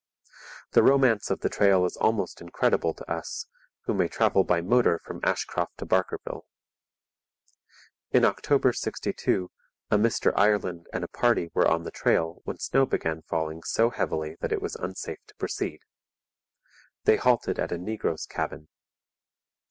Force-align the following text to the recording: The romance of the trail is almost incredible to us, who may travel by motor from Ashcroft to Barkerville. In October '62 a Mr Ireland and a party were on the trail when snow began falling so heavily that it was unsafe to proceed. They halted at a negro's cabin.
The 0.71 0.81
romance 0.81 1.29
of 1.29 1.41
the 1.41 1.49
trail 1.49 1.85
is 1.85 1.95
almost 1.95 2.41
incredible 2.41 2.91
to 2.95 3.07
us, 3.11 3.45
who 3.81 3.93
may 3.93 4.07
travel 4.07 4.43
by 4.43 4.59
motor 4.59 4.97
from 4.97 5.19
Ashcroft 5.23 5.77
to 5.77 5.85
Barkerville. 5.85 6.47
In 8.09 8.25
October 8.25 8.73
'62 8.73 9.51
a 9.91 9.97
Mr 9.99 10.33
Ireland 10.35 10.87
and 10.91 11.03
a 11.03 11.07
party 11.07 11.51
were 11.53 11.67
on 11.67 11.83
the 11.83 11.91
trail 11.91 12.41
when 12.45 12.57
snow 12.57 12.87
began 12.87 13.21
falling 13.21 13.61
so 13.61 13.91
heavily 13.91 14.37
that 14.39 14.51
it 14.51 14.59
was 14.59 14.75
unsafe 14.75 15.23
to 15.27 15.35
proceed. 15.35 15.81
They 17.03 17.17
halted 17.17 17.59
at 17.59 17.71
a 17.71 17.77
negro's 17.77 18.25
cabin. 18.25 18.69